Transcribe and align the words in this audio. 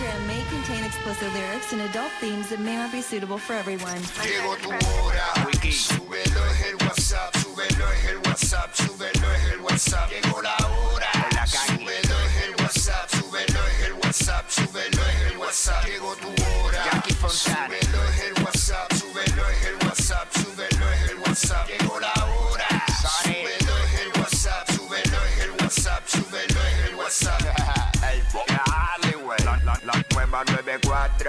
program 0.00 0.26
may 0.26 0.42
contain 0.48 0.84
explicit 0.84 1.32
lyrics 1.34 1.72
and 1.72 1.82
adult 1.82 2.10
themes 2.20 2.48
that 2.48 2.60
may 2.60 2.76
not 2.76 2.90
be 2.90 3.02
suitable 3.02 3.38
for 3.38 3.52
everyone. 3.52 4.00
Llegó 4.24 4.56
tu 4.56 4.70
hora. 4.70 5.24
Súbelo 5.70 6.46
es 6.46 6.66
el 6.68 6.76
WhatsApp, 6.86 7.36
súbelo 7.36 7.92
es 7.92 8.04
el 8.06 8.16
WhatsApp, 8.18 8.74
súbelo 8.74 9.32
es 9.32 9.52
el 9.52 9.60
WhatsApp. 9.60 10.10
Llegó 10.10 10.42
la 10.42 10.56
hora. 10.56 11.46
Súbelo 11.46 12.16
es 12.26 12.36
el 12.44 12.54
WhatsApp, 12.60 13.10
súbelo 13.10 13.60
es 13.66 13.86
el 13.86 13.92
WhatsApp, 13.94 14.50
súbelo 14.50 15.02
es 15.06 15.32
el 15.32 15.38
WhatsApp. 15.38 15.84
Llegó 15.86 16.16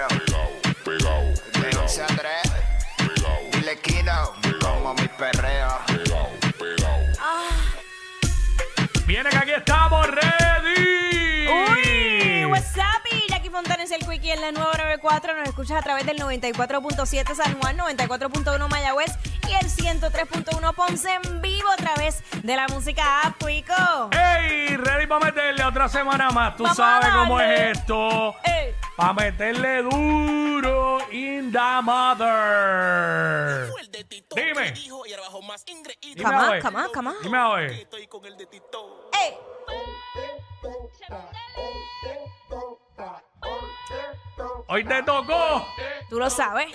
94. 0.08 0.62
Pegao, 0.84 1.32
pegao, 1.52 1.70
De 1.70 1.78
11 1.78 2.02
a 2.02 2.06
3. 2.06 2.18
pegao, 2.96 3.38
Dile 3.52 3.80
Kino. 3.80 4.32
Como 4.60 4.94
mi 4.94 5.08
perreo. 5.08 5.78
pegao, 5.86 6.28
pegao. 6.58 6.98
Viene 9.06 9.30
que 9.30 9.36
aquí 9.36 9.52
estamos 9.52 10.06
ready. 10.06 11.46
Uy, 11.48 12.44
what's 12.46 12.76
up? 12.76 13.02
Fontanes 13.52 13.90
el 13.90 14.00
Quickie 14.00 14.32
en 14.32 14.40
la 14.40 14.50
nueva 14.50 14.72
94. 14.78 15.36
Nos 15.36 15.48
escuchas 15.48 15.76
a 15.76 15.82
través 15.82 16.06
del 16.06 16.16
94.7 16.18 17.34
San 17.34 17.60
Juan, 17.60 17.76
94.1 17.76 18.66
Mayagüez 18.68 19.12
y 19.46 19.52
el 19.52 19.70
103.1 19.70 20.74
Ponce 20.74 21.10
en 21.22 21.42
vivo 21.42 21.70
a 21.70 21.76
través 21.76 22.22
de 22.42 22.56
la 22.56 22.66
música 22.68 23.20
app, 23.20 23.36
Quico. 23.44 24.10
¡Ey! 24.12 24.74
Ready 24.78 25.06
para 25.06 25.26
meterle 25.26 25.62
otra 25.64 25.86
semana 25.90 26.30
más. 26.30 26.56
Tú 26.56 26.62
Vamos 26.62 26.78
sabes 26.78 27.10
cómo 27.10 27.38
es 27.40 27.76
esto. 27.76 28.34
Ey. 28.42 28.51
Para 29.02 29.14
meterle 29.14 29.82
duro 29.82 31.00
in 31.10 31.50
the 31.50 31.82
mother. 31.82 33.68
el 33.80 33.90
de 33.90 34.04
Tito 34.04 34.36
Dime. 34.36 34.70
dijo 34.70 35.04
y 35.04 35.12
ahora 35.12 35.28
más 35.44 35.64
Dime 36.14 36.34
a 36.36 36.38
on, 36.44 36.50
ver. 36.52 36.62
come 36.62 36.78
on, 36.78 36.92
come 36.92 37.10
on. 37.10 37.16
Dime 37.20 37.36
a 37.36 37.48
ver. 37.48 37.70
estoy 37.72 38.06
con 38.06 38.24
el 38.24 38.36
de 38.36 38.46
Tito. 38.46 39.10
Ey. 39.20 39.34
Hoy 44.68 44.84
te 44.84 45.02
tocó. 45.02 45.66
Tú 46.08 46.20
lo 46.20 46.30
sabes. 46.30 46.68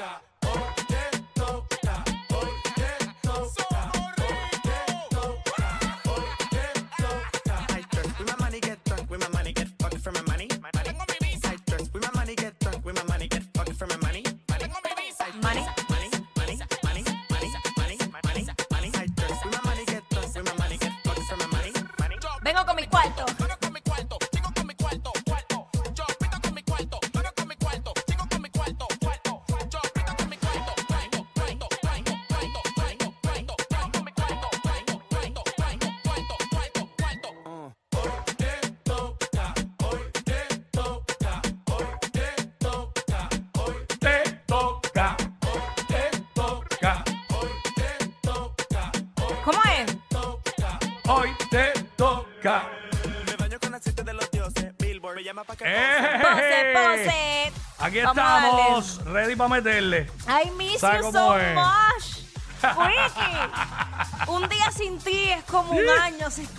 Que 55.58 55.64
¡Eh! 55.66 56.20
Pose, 56.22 56.74
pose. 56.74 57.52
Aquí 57.80 58.00
Vamos 58.02 58.18
a 58.18 58.22
darle. 58.22 58.50
estamos, 58.50 59.06
ready 59.06 59.36
para 59.36 59.50
meterle. 59.50 60.10
I 60.28 60.50
miss 60.52 60.80
¿Sabe 60.82 60.98
you 61.00 61.04
cómo 61.06 61.12
so 61.14 61.38
es? 61.38 61.56
much. 61.56 62.18
Quickie. 62.62 64.32
Un 64.32 64.50
día 64.50 64.72
sin 64.72 64.98
ti 65.00 65.30
es 65.30 65.44
como 65.46 65.72
un 65.74 65.88
año 66.02 66.30
sin 66.32 66.48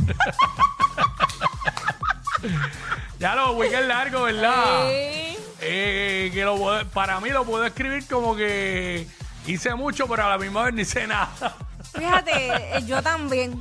Ya 3.18 3.34
lo 3.34 3.52
weekend 3.52 3.88
largo, 3.88 4.22
¿verdad? 4.22 4.88
Sí. 4.88 5.36
Eh, 5.60 6.30
que 6.32 6.44
lo 6.44 6.56
puedo- 6.56 6.86
para 6.90 7.18
mí 7.20 7.30
lo 7.30 7.44
puedo 7.44 7.64
escribir 7.66 8.06
como 8.06 8.36
que 8.36 9.08
hice 9.46 9.74
mucho, 9.74 10.06
pero 10.06 10.24
a 10.24 10.28
la 10.30 10.38
misma 10.38 10.62
vez 10.64 10.74
ni 10.74 10.82
hice 10.82 11.04
nada. 11.08 11.56
Fíjate, 11.96 12.32
eh, 12.78 12.84
yo 12.86 13.02
también. 13.02 13.60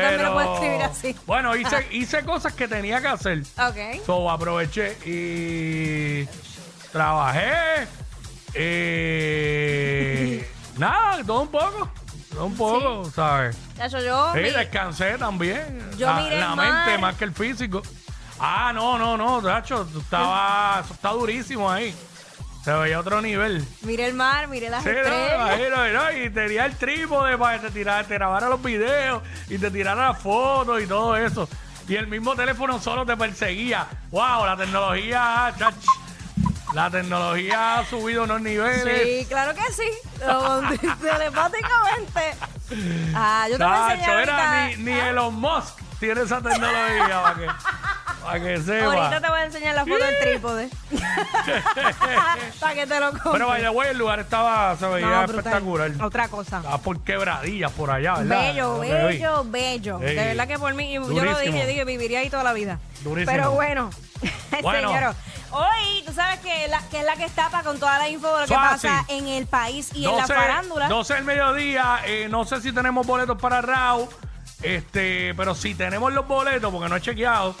También 0.00 0.22
lo 0.22 0.32
puedo 0.34 0.54
escribir 0.54 0.82
así. 0.82 1.16
Bueno, 1.26 1.56
hice, 1.56 1.86
hice 1.92 2.24
cosas 2.24 2.52
que 2.54 2.66
tenía 2.68 3.00
que 3.00 3.08
hacer. 3.08 3.42
Ok. 3.58 4.04
So, 4.06 4.30
aproveché 4.30 4.96
y 5.04 6.26
trabajé. 6.92 7.86
eh, 8.54 10.50
nada, 10.78 11.22
todo 11.24 11.42
un 11.42 11.48
poco. 11.48 11.90
Todo 12.30 12.44
un 12.46 12.54
poco, 12.56 13.10
¿sabes? 13.14 13.56
Chacho, 13.76 14.00
yo. 14.00 14.32
Sí, 14.32 14.40
mi- 14.40 14.50
descansé 14.50 15.18
también. 15.18 15.90
Yo 15.98 16.06
la 16.06 16.14
miré 16.22 16.40
la 16.40 16.56
mente 16.56 16.98
más 16.98 17.14
que 17.16 17.24
el 17.24 17.32
físico. 17.34 17.82
Ah, 18.40 18.72
no, 18.74 18.98
no, 18.98 19.16
no, 19.18 19.38
estabas, 19.60 20.84
eso 20.86 20.94
está 20.94 21.10
durísimo 21.10 21.70
ahí. 21.70 21.94
Se 22.64 22.72
veía 22.72 23.00
otro 23.00 23.20
nivel. 23.20 23.64
Miré 23.82 24.06
el 24.06 24.14
mar, 24.14 24.46
miré 24.46 24.70
las 24.70 24.84
Sí, 24.84 24.88
no, 24.90 24.94
me 24.94 25.00
estrellas. 25.00 25.34
imagino, 25.34 25.88
¿no? 26.00 26.12
y 26.12 26.30
tenía 26.30 26.64
el 26.66 26.76
trípode 26.76 27.36
para 27.36 27.60
que 27.60 27.66
te 27.66 27.72
tirara, 27.72 28.04
te 28.04 28.14
grabara 28.14 28.48
los 28.48 28.62
videos 28.62 29.22
y 29.48 29.58
te 29.58 29.70
tirara 29.70 30.08
las 30.08 30.18
fotos 30.22 30.80
y 30.80 30.86
todo 30.86 31.16
eso. 31.16 31.48
Y 31.88 31.96
el 31.96 32.06
mismo 32.06 32.36
teléfono 32.36 32.80
solo 32.80 33.04
te 33.04 33.16
perseguía. 33.16 33.86
¡Wow! 34.10 34.46
La 34.46 34.56
tecnología, 34.56 35.52
chach, 35.58 35.74
la 36.72 36.88
tecnología 36.88 37.80
ha 37.80 37.84
subido 37.86 38.22
unos 38.24 38.40
niveles. 38.40 39.02
Sí, 39.02 39.26
claro 39.28 39.52
que 39.54 39.72
sí. 39.72 39.90
Telepáticamente. 41.02 42.34
Ah, 43.14 43.46
yo 43.50 43.58
te 43.58 43.64
voy 43.64 43.72
a 43.72 43.92
enseñar 43.94 44.78
ni, 44.78 44.84
ni 44.84 44.98
Elon 45.00 45.34
Musk 45.34 45.82
tiene 46.02 46.22
esa 46.22 46.40
tecnología 46.40 47.22
para 47.22 47.34
para 48.22 48.40
que 48.40 48.60
sepa. 48.60 48.84
Ahorita 48.86 49.20
te 49.20 49.28
voy 49.28 49.38
a 49.40 49.44
enseñar 49.44 49.74
la 49.74 49.84
foto 49.84 50.04
del 50.04 50.18
trípode. 50.20 50.68
Para 52.60 52.74
que 52.74 52.86
te 52.86 53.00
lo 53.00 53.10
compres. 53.10 53.32
Pero 53.32 53.46
vaya, 53.48 53.68
güey, 53.70 53.90
el 53.90 53.98
lugar 53.98 54.20
estaba, 54.20 54.76
se 54.76 54.86
veía 54.86 55.06
No, 55.06 55.22
brutal. 55.22 55.38
espectacular. 55.38 55.90
Otra 56.02 56.28
cosa. 56.28 56.58
Estaba 56.58 56.78
por 56.78 57.00
quebradillas 57.02 57.70
por 57.72 57.90
allá, 57.90 58.14
¿verdad? 58.18 58.40
Bello, 58.40 58.74
Lo 58.76 58.80
que 58.82 58.86
vi. 58.86 58.92
bello, 58.92 59.44
bello. 59.44 59.98
Sí. 59.98 60.04
De 60.04 60.14
verdad 60.14 60.48
que 60.48 60.58
por 60.58 60.74
mí, 60.74 60.92
yo 60.92 61.00
lo 61.00 61.06
Durísimo. 61.08 61.40
dije, 61.40 61.66
dije, 61.66 61.84
viviría 61.84 62.20
ahí 62.20 62.30
toda 62.30 62.42
la 62.44 62.52
vida. 62.52 62.78
Durísimo. 63.00 63.32
Pero 63.32 63.50
bueno, 63.52 63.90
Bueno. 64.62 64.88
señor, 64.92 65.14
hoy 65.50 66.02
tú 66.06 66.12
sabes 66.12 66.38
que, 66.40 66.68
la, 66.68 66.80
que 66.90 67.00
es 67.00 67.04
la 67.04 67.16
que 67.16 67.24
estapa 67.24 67.62
con 67.62 67.78
toda 67.78 67.98
la 67.98 68.08
info 68.08 68.26
de 68.28 68.32
lo 68.32 68.38
que 68.46 68.54
Eso 68.54 68.54
es 68.54 68.70
pasa 68.70 68.98
así. 69.00 69.12
en 69.18 69.28
el 69.28 69.46
país 69.46 69.90
y 69.94 70.06
en 70.06 70.16
la 70.16 70.26
farándula. 70.26 70.88
12 70.88 71.14
del 71.14 71.24
mediodía, 71.24 72.00
eh, 72.06 72.28
no 72.30 72.44
sé 72.44 72.60
si 72.60 72.72
tenemos 72.72 73.06
boletos 73.06 73.40
para 73.40 73.60
Raw, 73.62 74.08
este, 74.62 75.34
pero 75.34 75.54
si 75.54 75.74
tenemos 75.74 76.12
los 76.12 76.26
boletos, 76.28 76.70
porque 76.72 76.88
no 76.88 76.96
he 76.96 77.00
chequeado, 77.00 77.56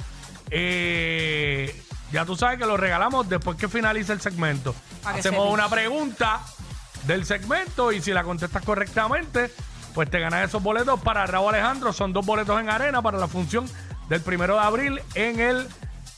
eh, 0.54 1.82
ya 2.12 2.26
tú 2.26 2.36
sabes 2.36 2.58
que 2.58 2.66
los 2.66 2.78
regalamos 2.78 3.28
después 3.28 3.56
que 3.56 3.68
finalice 3.68 4.12
el 4.12 4.20
segmento. 4.20 4.74
Que 5.02 5.18
Hacemos 5.20 5.44
sepas. 5.44 5.54
una 5.54 5.68
pregunta 5.70 6.40
del 7.06 7.24
segmento 7.24 7.90
y 7.90 8.02
si 8.02 8.12
la 8.12 8.22
contestas 8.22 8.62
correctamente, 8.62 9.50
pues 9.94 10.10
te 10.10 10.20
ganas 10.20 10.46
esos 10.48 10.62
boletos 10.62 11.00
para 11.00 11.26
Raúl 11.26 11.54
Alejandro. 11.54 11.92
Son 11.92 12.12
dos 12.12 12.24
boletos 12.26 12.60
en 12.60 12.68
arena 12.68 13.00
para 13.00 13.18
la 13.18 13.28
función 13.28 13.66
del 14.08 14.20
primero 14.20 14.54
de 14.54 14.60
abril 14.60 15.00
en 15.14 15.40
el 15.40 15.66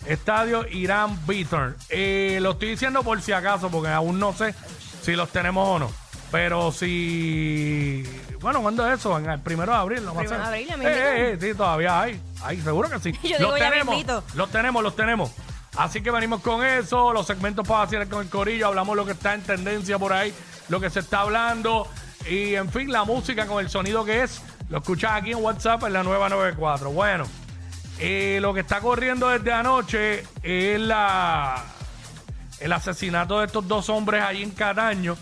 estadio 0.06 0.66
Irán 0.69 1.19
Bithorn. 1.27 1.77
Eh, 1.89 2.39
lo 2.43 2.53
estoy 2.53 2.71
diciendo 2.71 3.04
por 3.04 3.22
si 3.22 3.33
acaso, 3.33 3.71
porque 3.71 3.89
aún 3.91 4.19
no 4.19 4.33
sé 4.33 4.54
si 5.03 5.13
los 5.13 5.30
tenemos 5.30 5.69
o 5.69 5.78
no. 5.78 5.92
Pero 6.33 6.72
si. 6.72 8.03
Bueno, 8.44 8.60
¿cuándo 8.60 8.86
es 8.86 8.98
eso? 9.00 9.18
En 9.18 9.30
el 9.30 9.41
primero 9.41 9.72
de 9.72 9.78
abril, 9.78 10.04
¿no? 10.04 10.12
Primero 10.12 10.36
de 10.36 10.44
abril, 10.44 10.66
ya 10.68 10.76
me 10.76 10.84
Eh, 10.84 10.91
eh, 10.91 11.32
eh, 11.32 11.38
sí, 11.41 11.54
todavía 11.54 11.98
hay. 11.98 12.20
Hay, 12.42 12.60
seguro 12.60 12.91
que 12.91 12.98
sí. 13.00 13.12
Yo 13.22 13.30
los 13.30 13.38
digo, 13.38 13.56
ya 13.56 13.64
me 13.64 13.70
tenemos. 13.70 13.94
invito. 13.94 14.24
Los 14.34 14.50
tenemos, 14.50 14.82
los 14.82 14.94
tenemos. 14.94 15.30
Así 15.78 16.02
que 16.02 16.10
venimos 16.10 16.42
con 16.42 16.62
eso, 16.62 17.14
los 17.14 17.26
segmentos 17.26 17.66
para 17.66 17.84
hacer 17.84 18.06
con 18.06 18.20
el 18.20 18.28
corillo, 18.28 18.66
hablamos 18.66 18.96
lo 18.96 19.06
que 19.06 19.12
está 19.12 19.32
en 19.32 19.41
tendencia 19.41 19.98
por 19.98 20.12
ahí, 20.12 20.34
lo 20.68 20.78
que 20.78 20.91
se 20.91 21.00
está 21.00 21.20
hablando 21.20 21.88
y 22.28 22.54
en 22.54 22.70
fin, 22.70 22.92
la 22.92 23.04
música 23.04 23.46
con 23.46 23.64
el 23.64 23.70
sonido 23.70 24.04
que 24.04 24.22
es, 24.22 24.42
lo 24.68 24.78
escuchas 24.78 25.12
aquí 25.14 25.32
en 25.32 25.42
WhatsApp 25.42 25.84
en 25.84 25.94
la 25.94 26.02
nueva 26.02 26.28
94. 26.28 26.91
Bueno, 26.91 27.24
eh, 27.98 28.41
lo 28.42 28.52
que 28.52 28.60
está 28.60 28.80
corriendo 28.80 29.30
desde 29.30 29.54
anoche 29.54 30.22
es 30.42 30.78
la 30.80 31.64
el 32.60 32.72
asesinato 32.72 33.41
de 33.41 33.46
estos 33.46 33.66
dos 33.66 33.88
hombres 33.88 34.22
allí 34.22 34.42
en 34.42 34.50
Cataño, 34.50 35.16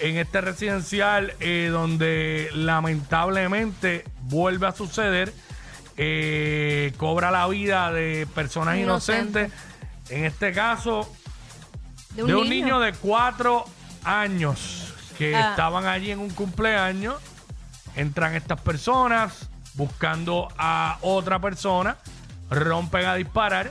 en 0.00 0.16
este 0.16 0.40
residencial 0.40 1.34
eh, 1.40 1.68
donde 1.70 2.48
lamentablemente 2.54 4.04
vuelve 4.22 4.66
a 4.66 4.72
suceder, 4.72 5.32
eh, 5.96 6.92
cobra 6.96 7.30
la 7.30 7.46
vida 7.48 7.92
de 7.92 8.26
personas 8.34 8.78
Inocente. 8.78 9.40
inocentes. 9.44 9.60
En 10.10 10.24
este 10.24 10.52
caso, 10.52 11.10
De 12.10 12.22
un 12.22 12.28
de 12.28 12.34
un 12.34 12.48
niño. 12.48 12.64
niño 12.64 12.80
de 12.80 12.92
cuatro 12.94 13.64
años 14.04 14.92
que 15.16 15.34
Ah. 15.34 15.50
estaban 15.50 15.86
allí 15.86 16.10
en 16.10 16.18
un 16.18 16.30
cumpleaños. 16.30 17.16
Entran 17.96 18.34
estas 18.34 18.60
personas 18.60 19.48
buscando 19.74 20.48
a 20.58 20.98
otra 21.00 21.38
persona, 21.38 21.96
rompen 22.50 23.06
a 23.06 23.14
disparar, 23.14 23.70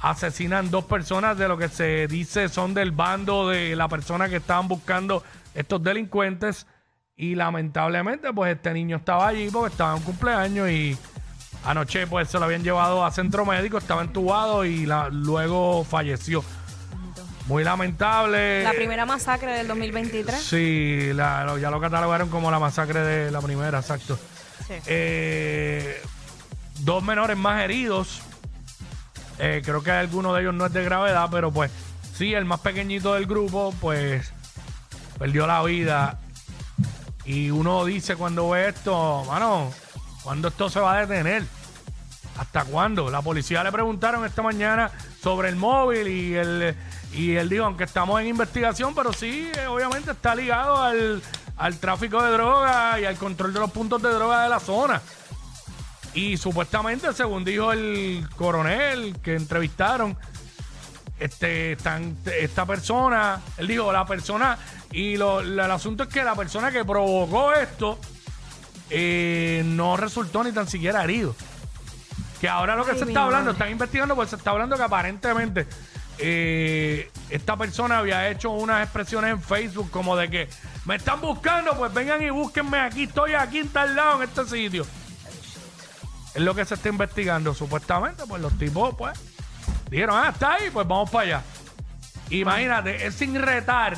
asesinan 0.00 0.70
dos 0.70 0.84
personas 0.84 1.36
de 1.36 1.48
lo 1.48 1.56
que 1.58 1.68
se 1.68 2.06
dice 2.06 2.48
son 2.48 2.74
del 2.74 2.90
bando 2.92 3.48
de 3.48 3.74
la 3.76 3.88
persona 3.88 4.28
que 4.28 4.36
estaban 4.36 4.68
buscando 4.68 5.22
estos 5.56 5.82
delincuentes. 5.82 6.66
Y 7.16 7.34
lamentablemente, 7.34 8.32
pues 8.32 8.54
este 8.54 8.72
niño 8.74 8.98
estaba 8.98 9.28
allí 9.28 9.48
porque 9.50 9.72
estaba 9.72 9.92
en 9.92 9.96
un 9.98 10.02
cumpleaños 10.02 10.68
y 10.70 10.96
anoche 11.64 12.06
pues 12.06 12.28
se 12.28 12.38
lo 12.38 12.44
habían 12.44 12.62
llevado 12.62 13.04
a 13.04 13.10
centro 13.10 13.46
médico, 13.46 13.78
estaba 13.78 14.02
entubado 14.02 14.64
y 14.66 14.84
la- 14.86 15.08
luego 15.08 15.82
falleció. 15.84 16.44
Muy 17.46 17.64
lamentable. 17.64 18.64
La 18.64 18.72
primera 18.72 19.06
masacre 19.06 19.52
del 19.52 19.66
2023. 19.68 20.38
Sí, 20.42 21.10
la- 21.14 21.56
ya 21.60 21.70
lo 21.70 21.80
catalogaron 21.80 22.28
como 22.28 22.50
la 22.50 22.58
masacre 22.58 23.00
de 23.00 23.30
la 23.30 23.40
primera, 23.40 23.78
exacto. 23.78 24.18
Sí. 24.66 24.74
Eh, 24.86 26.00
dos 26.80 27.02
menores 27.02 27.36
más 27.36 27.62
heridos. 27.62 28.20
Eh, 29.38 29.62
creo 29.64 29.82
que 29.82 29.90
alguno 29.90 30.34
de 30.34 30.42
ellos 30.42 30.54
no 30.54 30.66
es 30.66 30.72
de 30.72 30.82
gravedad, 30.84 31.28
pero 31.30 31.50
pues 31.52 31.70
sí, 32.14 32.34
el 32.34 32.44
más 32.44 32.60
pequeñito 32.60 33.14
del 33.14 33.26
grupo, 33.26 33.72
pues 33.80 34.32
perdió 35.18 35.46
la 35.46 35.62
vida. 35.62 36.18
Y 37.24 37.50
uno 37.50 37.84
dice 37.84 38.16
cuando 38.16 38.50
ve 38.50 38.68
esto, 38.68 39.24
mano, 39.24 39.72
¿cuándo 40.22 40.48
esto 40.48 40.70
se 40.70 40.80
va 40.80 40.94
a 40.94 41.06
detener? 41.06 41.44
¿Hasta 42.38 42.64
cuándo? 42.64 43.10
La 43.10 43.22
policía 43.22 43.64
le 43.64 43.72
preguntaron 43.72 44.24
esta 44.24 44.42
mañana 44.42 44.90
sobre 45.22 45.48
el 45.48 45.56
móvil 45.56 46.06
y 46.06 46.34
él, 46.34 46.76
y 47.12 47.34
él 47.34 47.48
dijo, 47.48 47.64
aunque 47.64 47.84
estamos 47.84 48.20
en 48.20 48.28
investigación, 48.28 48.94
pero 48.94 49.12
sí, 49.12 49.50
eh, 49.56 49.66
obviamente 49.66 50.12
está 50.12 50.34
ligado 50.34 50.82
al, 50.82 51.22
al 51.56 51.78
tráfico 51.78 52.22
de 52.22 52.32
droga 52.32 53.00
y 53.00 53.06
al 53.06 53.16
control 53.16 53.54
de 53.54 53.60
los 53.60 53.70
puntos 53.70 54.02
de 54.02 54.10
droga 54.10 54.42
de 54.42 54.48
la 54.50 54.60
zona. 54.60 55.00
Y 56.14 56.36
supuestamente, 56.36 57.12
según 57.12 57.44
dijo 57.44 57.72
el 57.72 58.26
coronel 58.36 59.16
que 59.22 59.34
entrevistaron, 59.34 60.16
este, 61.18 61.72
están- 61.72 62.16
esta 62.38 62.66
persona, 62.66 63.40
él 63.58 63.66
dijo, 63.68 63.92
la 63.92 64.04
persona, 64.06 64.58
y 64.92 65.16
lo, 65.16 65.40
el 65.40 65.58
asunto 65.60 66.04
es 66.04 66.08
que 66.08 66.22
la 66.24 66.34
persona 66.34 66.70
que 66.70 66.84
provocó 66.84 67.52
esto 67.54 67.98
eh, 68.90 69.62
no 69.66 69.96
resultó 69.96 70.44
ni 70.44 70.52
tan 70.52 70.68
siquiera 70.68 71.02
herido. 71.04 71.34
Que 72.40 72.48
ahora 72.48 72.76
lo 72.76 72.84
que 72.84 72.92
Ay, 72.92 72.98
se 72.98 73.04
está 73.06 73.24
hablando, 73.24 73.50
están 73.52 73.70
investigando, 73.70 74.14
pues 74.14 74.30
se 74.30 74.36
está 74.36 74.50
hablando 74.50 74.76
que 74.76 74.82
aparentemente 74.82 75.66
eh, 76.18 77.10
esta 77.30 77.56
persona 77.56 77.98
había 77.98 78.28
hecho 78.28 78.50
unas 78.50 78.82
expresiones 78.82 79.30
en 79.32 79.42
Facebook 79.42 79.90
como 79.90 80.16
de 80.16 80.28
que 80.30 80.48
me 80.84 80.96
están 80.96 81.20
buscando, 81.20 81.76
pues 81.76 81.92
vengan 81.94 82.22
y 82.22 82.30
búsquenme 82.30 82.78
aquí, 82.78 83.04
estoy 83.04 83.34
aquí 83.34 83.58
en 83.58 83.68
tal 83.68 83.96
lado, 83.96 84.22
en 84.22 84.28
este 84.28 84.44
sitio. 84.44 84.86
Es 86.34 86.42
lo 86.42 86.54
que 86.54 86.64
se 86.66 86.74
está 86.74 86.90
investigando, 86.90 87.54
supuestamente, 87.54 88.24
pues 88.28 88.42
los 88.42 88.56
tipos, 88.58 88.94
pues, 88.96 89.18
dijeron, 89.90 90.16
ah, 90.22 90.30
está 90.32 90.54
ahí, 90.54 90.70
pues 90.72 90.86
vamos 90.86 91.10
para 91.10 91.24
allá. 91.26 91.42
Imagínate, 92.30 93.06
es 93.06 93.14
sin 93.14 93.40
retar 93.40 93.96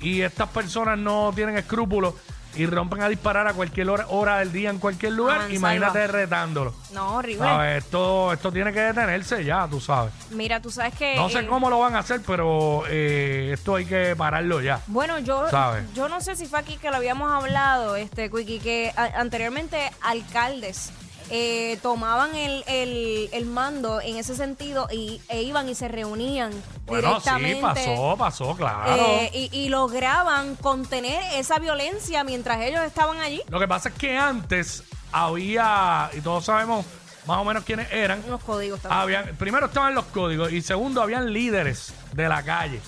y 0.00 0.20
estas 0.20 0.48
personas 0.50 0.98
no 0.98 1.32
tienen 1.34 1.56
escrúpulos 1.56 2.14
y 2.54 2.66
rompen 2.66 3.02
a 3.02 3.08
disparar 3.08 3.46
a 3.46 3.52
cualquier 3.52 3.88
hora, 3.90 4.06
hora 4.08 4.38
del 4.38 4.50
día 4.52 4.70
en 4.70 4.78
cualquier 4.78 5.12
lugar, 5.12 5.52
imagínate 5.52 6.06
retándolo. 6.08 6.74
No, 6.92 7.14
horrible. 7.16 7.44
¿Sabes? 7.46 7.84
Esto, 7.84 8.32
esto 8.32 8.50
tiene 8.50 8.72
que 8.72 8.80
detenerse 8.80 9.44
ya, 9.44 9.68
tú 9.68 9.80
sabes. 9.80 10.12
Mira, 10.30 10.60
tú 10.60 10.70
sabes 10.70 10.94
que. 10.94 11.14
No 11.14 11.28
sé 11.28 11.40
eh, 11.40 11.46
cómo 11.46 11.70
lo 11.70 11.78
van 11.78 11.94
a 11.94 12.00
hacer, 12.00 12.20
pero 12.26 12.82
eh, 12.88 13.50
esto 13.52 13.76
hay 13.76 13.84
que 13.84 14.16
pararlo 14.16 14.60
ya. 14.60 14.80
Bueno, 14.88 15.18
yo, 15.20 15.48
¿Sabes? 15.50 15.84
yo 15.94 16.08
no 16.08 16.20
sé 16.20 16.34
si 16.36 16.46
fue 16.46 16.58
aquí 16.58 16.78
que 16.78 16.90
lo 16.90 16.96
habíamos 16.96 17.30
hablado, 17.30 17.96
este, 17.96 18.30
Quickie, 18.30 18.58
que 18.60 18.92
a- 18.96 19.20
anteriormente 19.20 19.92
alcaldes 20.02 20.90
eh, 21.30 21.78
tomaban 21.82 22.34
el, 22.34 22.64
el- 22.66 23.28
el 23.32 23.44
mando 23.46 24.00
en 24.00 24.16
ese 24.16 24.34
sentido 24.34 24.88
y, 24.90 25.20
e 25.28 25.42
iban 25.42 25.68
y 25.68 25.74
se 25.74 25.88
reunían 25.88 26.50
Bueno, 26.86 27.20
sí, 27.20 27.30
directamente. 27.30 27.60
pasó, 27.62 28.16
pasó, 28.16 28.56
claro. 28.56 28.92
eh, 28.96 29.30
y, 29.34 29.50
y 29.52 29.68
lograban 29.68 30.56
contener 30.56 31.22
esa 31.34 31.58
violencia 31.58 32.24
mientras 32.24 32.60
ellos 32.62 32.80
estaban 32.82 33.18
allí. 33.20 33.42
Lo 33.48 33.60
que 33.60 33.68
pasa 33.68 33.90
es 33.90 33.94
que 33.96 34.16
antes 34.16 34.82
había, 35.12 36.10
y 36.16 36.20
todos 36.20 36.44
sabemos 36.46 36.84
más 37.26 37.38
o 37.38 37.44
menos 37.44 37.64
quiénes 37.64 37.90
eran, 37.92 38.22
Unos 38.26 38.42
códigos 38.42 38.80
también. 38.80 39.00
habían, 39.02 39.36
primero 39.36 39.66
estaban 39.66 39.94
los 39.94 40.06
códigos 40.06 40.50
y 40.50 40.62
segundo 40.62 41.02
habían 41.02 41.32
líderes 41.32 41.92
de 42.14 42.28
la 42.28 42.42
calle. 42.42 42.80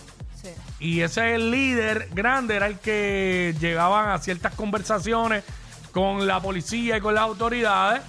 Sí. 0.42 0.48
Y 0.78 1.00
ese 1.02 1.36
líder 1.36 2.08
grande 2.12 2.56
era 2.56 2.66
el 2.66 2.78
que 2.78 3.54
llegaban 3.60 4.08
a 4.08 4.18
ciertas 4.18 4.54
conversaciones 4.54 5.44
con 5.92 6.26
la 6.26 6.40
policía 6.40 6.96
y 6.96 7.00
con 7.02 7.14
las 7.14 7.24
autoridades, 7.24 8.00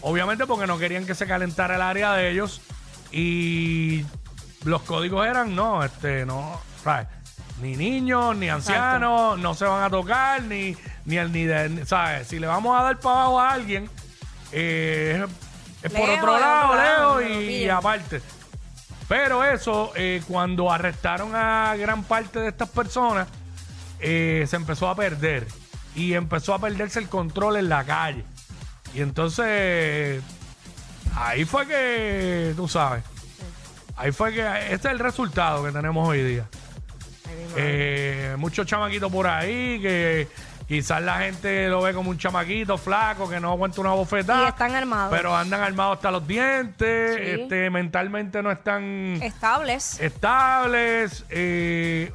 obviamente 0.00 0.46
porque 0.46 0.66
no 0.66 0.78
querían 0.78 1.06
que 1.06 1.14
se 1.14 1.26
calentara 1.26 1.76
el 1.76 1.82
área 1.82 2.12
de 2.14 2.30
ellos. 2.30 2.60
Y 3.12 4.04
los 4.64 4.82
códigos 4.82 5.26
eran, 5.26 5.54
no, 5.54 5.82
este, 5.84 6.26
no, 6.26 6.60
¿sabes? 6.82 7.06
Ni 7.60 7.76
niños, 7.76 8.36
ni 8.36 8.48
ancianos, 8.48 9.38
no 9.38 9.54
se 9.54 9.64
van 9.64 9.82
a 9.82 9.90
tocar, 9.90 10.42
ni, 10.42 10.76
ni 11.06 11.16
el 11.16 11.32
ni 11.32 11.44
de, 11.44 11.86
¿sabes? 11.86 12.28
Si 12.28 12.38
le 12.38 12.46
vamos 12.46 12.78
a 12.78 12.82
dar 12.82 12.98
para 12.98 13.22
abajo 13.22 13.40
a 13.40 13.50
alguien, 13.52 13.88
eh, 14.52 15.26
es, 15.82 15.92
por 15.92 16.10
otro 16.10 16.38
lado, 16.38 16.72
otro 16.72 17.20
lo 17.20 17.40
y, 17.40 17.68
aparte. 17.68 18.20
Pero 19.08 19.44
eso, 19.44 19.92
eh, 19.94 20.22
cuando 20.26 20.70
arrestaron 20.70 21.34
a 21.34 21.76
gran 21.76 22.02
parte 22.02 22.40
de 22.40 22.48
estas 22.48 22.68
personas, 22.68 23.28
eh, 24.00 24.44
se 24.48 24.56
empezó 24.56 24.88
a 24.88 24.96
perder. 24.96 25.46
Y 25.94 26.12
empezó 26.12 26.52
a 26.52 26.58
perderse 26.58 26.98
el 26.98 27.08
control 27.08 27.56
en 27.56 27.68
la 27.68 27.84
calle. 27.84 28.24
Y 28.96 29.02
entonces, 29.02 30.22
ahí 31.14 31.44
fue 31.44 31.66
que, 31.66 32.54
tú 32.56 32.66
sabes, 32.66 33.04
ahí 33.94 34.10
fue 34.10 34.32
que, 34.32 34.40
este 34.72 34.88
es 34.88 34.92
el 34.94 34.98
resultado 34.98 35.62
que 35.62 35.70
tenemos 35.70 36.08
hoy 36.08 36.22
día. 36.22 36.46
Eh, 37.56 38.34
muchos 38.38 38.66
chamaquitos 38.66 39.12
por 39.12 39.26
ahí 39.26 39.78
que 39.82 40.28
quizás 40.66 41.02
la 41.02 41.18
gente 41.18 41.68
lo 41.68 41.82
ve 41.82 41.92
como 41.92 42.08
un 42.08 42.16
chamaquito 42.16 42.78
flaco 42.78 43.28
que 43.28 43.38
no 43.38 43.50
aguanta 43.52 43.82
una 43.82 43.90
bofetada. 43.92 44.44
Y 44.44 44.48
están 44.48 44.74
armados. 44.74 45.12
Pero 45.14 45.36
andan 45.36 45.60
armados 45.60 45.96
hasta 45.96 46.10
los 46.10 46.26
dientes, 46.26 47.16
Sí. 47.16 47.42
este, 47.42 47.68
mentalmente 47.68 48.42
no 48.42 48.50
están 48.50 49.18
Estables. 49.22 50.00
estables. 50.00 51.26
eh, 51.28 52.10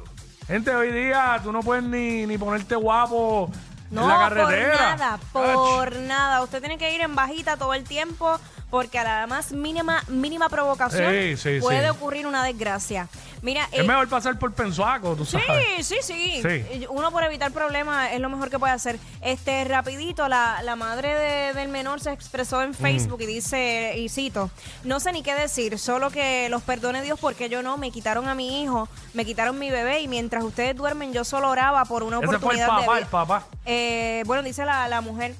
gente, 0.48 0.74
hoy 0.74 0.90
día 0.90 1.38
tú 1.44 1.52
no 1.52 1.60
puedes 1.60 1.84
ni, 1.84 2.26
ni 2.26 2.38
ponerte 2.38 2.74
guapo 2.74 3.52
No, 3.92 4.02
en 4.04 4.08
la 4.08 4.28
por 4.28 4.58
nada, 4.58 5.14
Ach, 5.14 5.20
por 5.32 5.96
nada. 5.96 6.42
Usted 6.42 6.60
tiene 6.60 6.78
que 6.78 6.94
ir 6.94 7.02
en 7.02 7.14
bajita 7.14 7.56
todo 7.56 7.74
el 7.74 7.84
tiempo 7.84 8.40
porque 8.72 8.98
a 8.98 9.04
la 9.04 9.26
más 9.26 9.52
mínima 9.52 10.02
mínima 10.08 10.48
provocación 10.48 11.12
Sí, 11.12 11.36
sí, 11.36 11.60
puede 11.60 11.82
sí. 11.84 11.90
ocurrir 11.90 12.26
una 12.26 12.42
desgracia. 12.42 13.06
Mira, 13.42 13.68
Es 13.70 13.80
eh, 13.80 13.82
mejor 13.82 14.08
pasar 14.08 14.38
por 14.38 14.54
pensuaco, 14.54 15.14
tú 15.14 15.26
sabes. 15.26 15.86
sí, 15.86 15.96
sí, 16.00 16.40
Sí. 16.42 16.86
Uno 16.88 17.10
por 17.10 17.22
evitar 17.22 17.52
problemas 17.52 18.12
es 18.12 18.20
lo 18.20 18.30
mejor 18.30 18.48
que 18.48 18.58
puede 18.58 18.72
hacer. 18.72 18.98
Este, 19.20 19.64
rapidito, 19.64 20.26
la, 20.26 20.62
la 20.62 20.74
madre 20.74 21.14
de- 21.14 21.52
del 21.52 21.68
menor 21.68 22.00
se 22.00 22.12
expresó 22.12 22.60
Mm. 22.60 22.62
en 22.62 22.74
Facebook 22.74 23.20
y 23.20 23.26
dice, 23.26 23.92
y 23.98 24.08
cito, 24.08 24.50
no 24.84 25.00
sé 25.00 25.12
ni 25.12 25.22
qué 25.22 25.34
decir, 25.34 25.78
solo 25.78 26.08
que 26.10 26.48
los 26.48 26.62
perdone 26.62 27.02
Dios 27.02 27.20
porque 27.20 27.50
yo 27.50 27.62
no, 27.62 27.76
me 27.76 27.90
quitaron 27.90 28.26
a 28.26 28.34
mi 28.34 28.62
hijo, 28.62 28.88
me 29.12 29.26
quitaron 29.26 29.58
mi 29.58 29.70
bebé 29.70 30.00
y 30.00 30.08
mientras 30.08 30.44
ustedes 30.44 30.74
duermen 30.74 31.12
yo 31.12 31.24
solo 31.24 31.50
oraba 31.50 31.84
por 31.84 32.04
una 32.04 32.16
Ese 32.18 32.26
fue 32.26 32.36
el 32.36 32.42
oportunidad 32.42 32.66
de 32.66 32.86
papá, 32.86 32.92
el 32.98 33.04
vida". 33.04 33.10
papá. 33.10 33.46
Eh, 33.66 34.22
bueno, 34.24 34.42
dice 34.42 34.64
la, 34.64 34.88
la 34.88 35.02
mujer. 35.02 35.34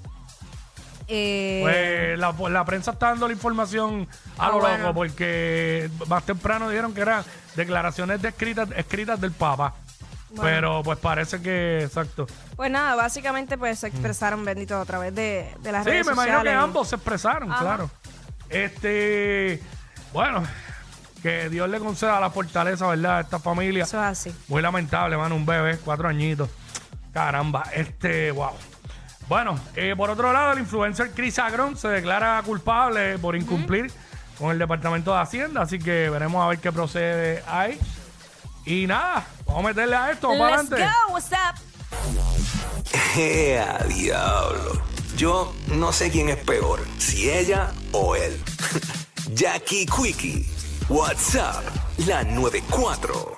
Eh, 1.15 1.61
Pues 1.63 2.19
la, 2.19 2.33
pues, 2.33 2.53
la 2.53 2.65
prensa 2.65 2.93
está 2.93 3.09
dando 3.09 3.27
la 3.29 3.35
información 3.35 4.09
a 4.39 4.47
Ah, 4.47 4.49
lo 4.51 4.61
bueno. 4.61 4.79
loco 4.79 4.95
porque 4.95 5.91
más 6.09 6.25
temprano 6.25 6.69
dijeron 6.69 6.95
que 6.95 7.03
eran 7.03 7.25
declaraciones 7.55 8.23
de 8.23 8.29
escritas, 8.31 8.69
escritas 8.77 9.21
del 9.21 9.33
Papa. 9.33 9.75
Bueno. 10.31 10.43
Pero 10.45 10.83
pues 10.83 10.99
parece 10.99 11.43
que, 11.43 11.83
exacto. 11.85 12.27
pues 12.57 12.71
nada, 12.71 12.95
básicamente 12.95 13.59
pues 13.59 13.81
se 13.81 13.89
expresaron, 13.89 14.43
bendito, 14.47 14.81
a 14.81 14.85
través 14.87 15.15
de, 15.15 15.55
de 15.61 15.73
las 15.73 15.85
Sí, 15.85 15.91
redes 15.91 16.07
me 16.07 16.13
imagino 16.15 16.39
que 16.39 16.45
sociales. 16.45 16.65
ambos 16.65 16.89
se 16.89 16.97
expresaron, 16.97 17.53
Ajá. 17.53 17.61
claro. 17.61 17.91
Este, 18.49 19.61
bueno, 20.13 20.43
que 21.23 21.49
Dios 21.51 21.69
le 21.69 21.79
conceda 21.81 22.19
la 22.21 22.31
fortaleza, 22.31 22.87
¿verdad? 22.87 23.19
A 23.19 23.21
esta 23.21 23.39
familia. 23.39 23.85
Eso 23.85 23.99
es 23.99 24.05
así. 24.05 24.35
Muy 24.49 24.63
lamentable, 24.63 25.17
mano, 25.19 25.37
un 25.37 25.45
bebé, 25.45 25.77
cuatro 25.85 26.09
añitos. 26.09 26.49
Caramba, 27.13 27.65
este, 27.75 28.31
wow. 28.31 28.53
Bueno, 29.29 29.59
eh, 29.77 29.95
por 29.97 30.11
otro 30.11 30.33
lado, 30.33 30.53
el 30.53 30.59
influencer 30.59 31.13
Chris 31.13 31.39
Agron 31.39 31.77
se 31.77 31.89
declara 31.89 32.43
culpable 32.45 33.19
por 33.19 33.35
incumplir 33.37 33.91
con 34.39 34.51
el 34.51 34.59
Departamento 34.59 35.13
de 35.13 35.21
Hacienda, 35.21 35.63
así 35.63 35.79
que 35.79 36.11
veremos 36.11 36.43
a 36.45 36.49
ver 36.49 36.59
qué 36.59 36.71
procede 36.73 37.43
ahí. 37.47 37.79
Y 38.65 38.87
nada, 38.87 39.25
vamos 39.47 39.65
a 39.65 39.69
meterle 39.69 39.97
a 39.97 40.11
esto, 40.13 40.29
para 40.37 40.63
Let's 40.63 40.73
adelante. 40.73 40.95
go, 41.07 41.13
what's 41.15 41.31
up? 41.33 41.61
¡Ea, 43.17 43.79
diablo! 43.89 44.83
Yo 45.17 45.53
no 45.69 45.93
sé 45.93 46.11
quién 46.11 46.29
es 46.29 46.37
peor, 46.39 46.81
si 46.99 47.31
ella 47.31 47.71
o 47.93 48.17
él. 48.17 48.41
Jackie 49.35 49.87
Quickie, 49.87 50.49
WhatsApp, 50.89 51.63
la 52.07 52.25
94. 52.25 53.31